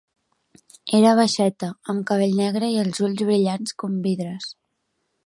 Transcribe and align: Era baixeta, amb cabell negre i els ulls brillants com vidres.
Era 0.99 1.11
baixeta, 1.19 1.69
amb 1.93 2.03
cabell 2.13 2.33
negre 2.39 2.71
i 2.77 2.79
els 2.85 3.05
ulls 3.09 3.25
brillants 3.31 3.77
com 3.83 4.01
vidres. 4.09 4.53